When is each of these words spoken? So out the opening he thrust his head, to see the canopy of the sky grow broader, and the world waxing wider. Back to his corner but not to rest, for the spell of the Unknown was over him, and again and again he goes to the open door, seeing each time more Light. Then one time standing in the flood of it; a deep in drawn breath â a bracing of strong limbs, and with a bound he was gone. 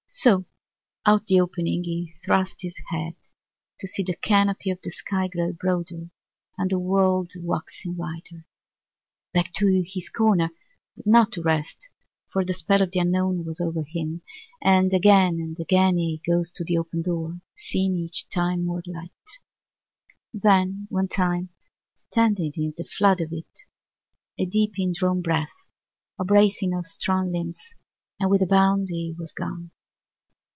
So 0.13 0.45
out 1.05 1.25
the 1.27 1.39
opening 1.39 1.85
he 1.85 2.13
thrust 2.25 2.61
his 2.61 2.77
head, 2.89 3.15
to 3.79 3.87
see 3.87 4.03
the 4.03 4.17
canopy 4.17 4.69
of 4.69 4.81
the 4.81 4.91
sky 4.91 5.29
grow 5.29 5.53
broader, 5.53 6.09
and 6.57 6.69
the 6.69 6.77
world 6.77 7.31
waxing 7.37 7.95
wider. 7.95 8.45
Back 9.33 9.53
to 9.53 9.81
his 9.81 10.09
corner 10.09 10.49
but 10.97 11.07
not 11.07 11.31
to 11.31 11.41
rest, 11.41 11.87
for 12.27 12.43
the 12.43 12.53
spell 12.53 12.81
of 12.81 12.91
the 12.91 12.99
Unknown 12.99 13.45
was 13.45 13.61
over 13.61 13.83
him, 13.87 14.21
and 14.61 14.93
again 14.93 15.35
and 15.35 15.57
again 15.61 15.95
he 15.95 16.21
goes 16.27 16.51
to 16.51 16.65
the 16.65 16.77
open 16.77 17.01
door, 17.03 17.39
seeing 17.57 17.95
each 17.95 18.27
time 18.27 18.65
more 18.65 18.83
Light. 18.85 19.11
Then 20.33 20.87
one 20.89 21.07
time 21.07 21.49
standing 21.95 22.51
in 22.57 22.73
the 22.75 22.83
flood 22.83 23.21
of 23.21 23.31
it; 23.31 23.61
a 24.37 24.45
deep 24.45 24.73
in 24.77 24.91
drawn 24.91 25.21
breath 25.21 25.53
â 26.19 26.23
a 26.23 26.25
bracing 26.25 26.73
of 26.75 26.85
strong 26.85 27.31
limbs, 27.31 27.73
and 28.19 28.29
with 28.29 28.41
a 28.41 28.45
bound 28.47 28.89
he 28.89 29.15
was 29.17 29.31
gone. 29.31 29.71